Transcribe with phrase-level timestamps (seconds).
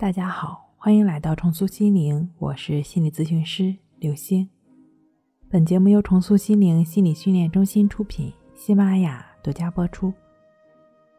[0.00, 4.48] 大家好，欢迎来到重塑心灵，我是心理咨询师刘星。
[5.50, 10.14] 本节目由重塑心灵心理训练中心出品，喜马拉雅独家播出。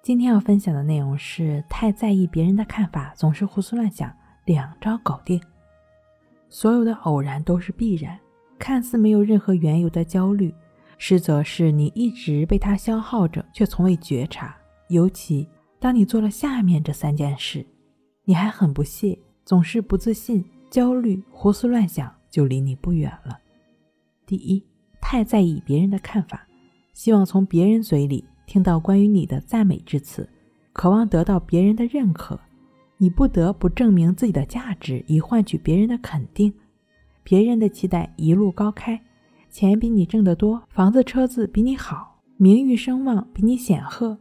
[0.02, 4.10] 今天要分享的内容是：太在意别人的看法，总是胡思乱想，
[4.46, 5.42] 两招搞定。
[6.48, 8.18] 所有的偶然都是必然，
[8.58, 10.56] 看似没有任何缘由的焦虑，
[10.98, 14.56] 实则是你一直被它消耗着，却从未觉察。
[14.88, 15.46] 尤其
[15.82, 17.66] 当你做了下面这三件事。
[18.30, 23.40] 你还很不屑，总是不自信、焦虑、胡思乱想，就离你不远了。
[24.28, 24.64] 第一，
[25.02, 26.46] 太在意别人的看法，
[26.94, 30.30] 希望从别人嘴里听到关于你的赞美之词，
[30.74, 32.40] 渴望得到别人的认可，
[32.98, 36.54] 你不得不证明自己的价值，以换取别人的肯定。
[37.24, 39.02] 别人的期待一路高开，
[39.50, 44.16] 钱比你挣得多，房子车子比你好，名誉声望比你显赫，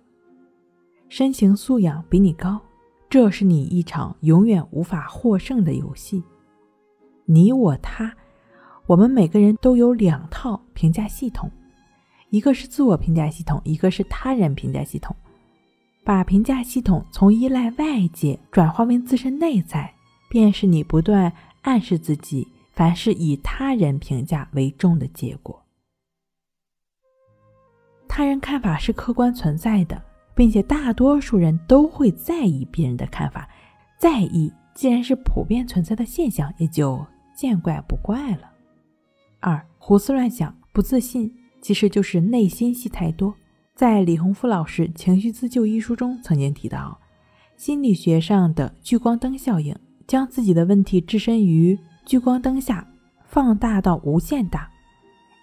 [1.11, 2.59] 身形素养比你高。
[3.11, 6.23] 这是你一场永远无法获胜的游戏。
[7.25, 8.15] 你我他，
[8.87, 11.51] 我们每个人都有两套评价系统，
[12.31, 15.15] 一个是自我评价系统，一个是他人评价系统。
[16.05, 19.95] 把评价系统从依赖外界转化为自身内在，
[20.31, 21.31] 便是你不断
[21.63, 25.63] 暗示自己凡事以他人评价为重的结果。
[28.07, 30.03] 他人看法是客观存在的。
[30.39, 33.49] 并且大多数人都会在意别人的看法，
[33.99, 38.49] 在意既然是普遍存在的现象，也就见怪不怪了。
[39.41, 43.35] 二胡思乱想、不自信，其实就是内心戏太多。
[43.75, 46.97] 在李洪福老师《情绪自救》一书中曾经提到，
[47.57, 52.87] 心理学上的聚光灯效应，将自己的问题置身于聚光灯下，
[53.27, 54.71] 放大到无限大，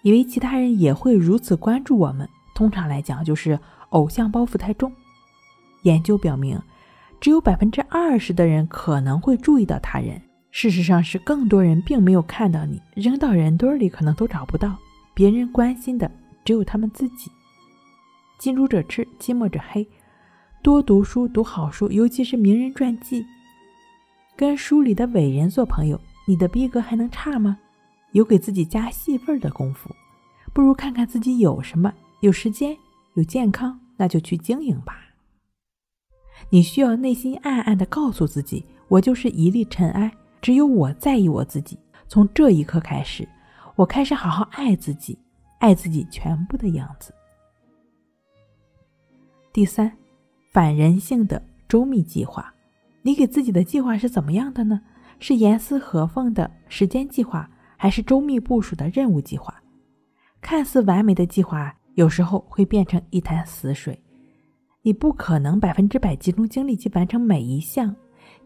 [0.02, 2.26] 以为其他人也会如此关注我们。
[2.54, 3.60] 通常来讲，就是。
[3.90, 4.92] 偶像包袱太重。
[5.82, 6.60] 研究表明，
[7.20, 10.20] 只有百分之二十的人可能会注意到他人。
[10.50, 14.76] 事实上是更多人并没有看到你，扔到人堆里可能都找不到。
[15.14, 16.10] 别人关心的
[16.44, 17.30] 只有他们自己。
[18.38, 19.86] 近朱者赤，近墨者黑。
[20.62, 23.24] 多读书，读好书，尤其是名人传记。
[24.34, 27.58] 跟书里的伟人做朋友，你的逼格还能差吗？
[28.12, 29.90] 有给自己加戏份的功夫，
[30.52, 32.76] 不如看看自己有什么，有时间，
[33.16, 33.78] 有健康。
[33.98, 34.98] 那就去经营吧。
[36.50, 40.12] 你需要内心暗暗的告诉自己：“我就是一粒尘埃，
[40.42, 43.26] 只有我在意我自己。”从这一刻开始，
[43.74, 45.18] 我开始好好爱自己，
[45.60, 47.10] 爱自己全部的样子。
[49.50, 49.90] 第三，
[50.52, 52.52] 反人性的周密计划，
[53.00, 54.82] 你给自己的计划是怎么样的呢？
[55.20, 57.48] 是严丝合缝的时间计划，
[57.78, 59.62] 还是周密部署的任务计划？
[60.42, 61.74] 看似完美的计划。
[61.96, 63.98] 有时候会变成一潭死水，
[64.82, 67.96] 你不可能百分之百集中精力去完成每一项，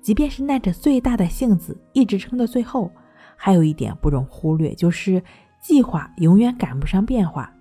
[0.01, 2.91] 即便是耐着最大的性子一直撑到最后。
[3.37, 5.21] 还有一点不容忽略，就是
[5.61, 7.53] 计划永远赶不上变化，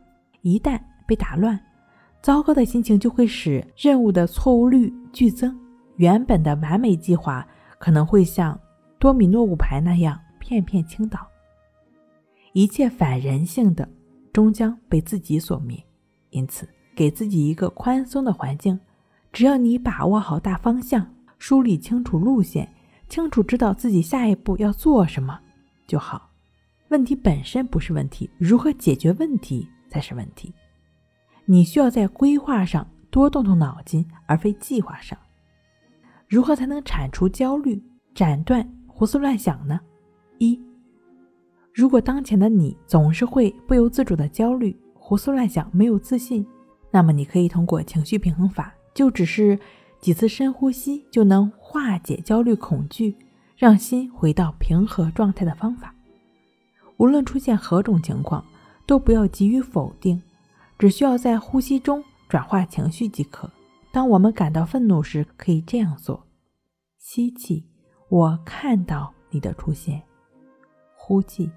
[0.41, 1.59] 一旦被打乱，
[2.21, 5.57] 糟糕的心情就会使任务的错误率剧增，
[5.95, 7.47] 原本的完美计划
[7.79, 8.59] 可能会像
[8.99, 11.25] 多米诺骨牌那样片片倾倒，
[12.53, 13.89] 一切反人性的。
[14.39, 15.85] 终将被自己所灭，
[16.29, 18.79] 因此给自己一个宽松的环境。
[19.33, 21.05] 只要你把握好大方向，
[21.37, 22.73] 梳理清楚路线，
[23.09, 25.37] 清楚知道自己下一步要做什么
[25.85, 26.31] 就好。
[26.87, 30.53] 问题本身不是问题，如何解决问题才是问题。
[31.43, 35.19] 你需要在规划上多动动脑筋，而非计划上。
[36.29, 37.83] 如何才能铲除焦虑，
[38.15, 39.81] 斩断胡思乱想呢？
[41.73, 46.45] 如果当前的你总是会不由自主的焦虑、胡思乱想、没有自信，
[46.91, 49.57] 那么你可以通过情绪平衡法，就只是
[50.01, 53.15] 几次深呼吸就能化解焦虑、恐惧，
[53.55, 55.93] 让心回到平和状态的方法。
[56.97, 58.43] 无论出现何种情况，
[58.85, 60.21] 都不要急于否定，
[60.77, 63.49] 只需要在呼吸中转化情绪即可。
[63.91, 66.27] 当我们感到愤怒时，可以这样做：
[66.97, 67.65] 吸气，
[68.09, 69.99] 我看到你的出现；
[71.09, 71.49] 呼气。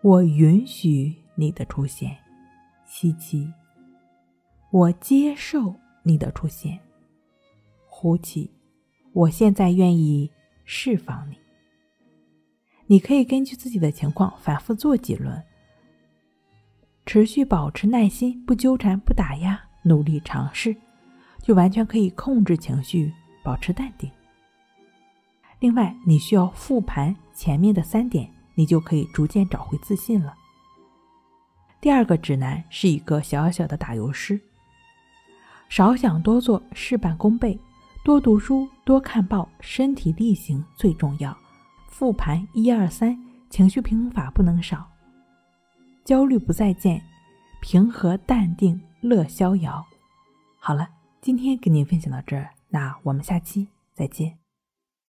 [0.00, 2.16] 我允许你的出现，
[2.86, 3.52] 吸气；
[4.70, 5.74] 我接受
[6.04, 6.78] 你的出现，
[7.88, 8.48] 呼气。
[9.12, 10.30] 我现在愿意
[10.64, 11.36] 释放你。
[12.86, 15.42] 你可以根据自己的情况反复做几轮，
[17.06, 20.76] 持续保持耐心，不纠缠，不打压，努力尝试，
[21.42, 23.12] 就完全可以控制情绪，
[23.42, 24.08] 保持淡定。
[25.58, 28.32] 另外，你需要复盘前面的三点。
[28.54, 30.34] 你就可以逐渐找回自信了。
[31.80, 34.40] 第二个指南是一个小小的打油诗：
[35.68, 37.58] 少想多做，事半功倍；
[38.04, 41.36] 多读书，多看报，身体力行最重要。
[41.88, 43.18] 复盘一二三，
[43.50, 44.86] 情绪平衡法不能少。
[46.04, 47.02] 焦虑不再见，
[47.60, 49.84] 平和淡定乐逍遥。
[50.58, 50.88] 好了，
[51.20, 54.43] 今天跟您分享到这儿，那我们下期再见。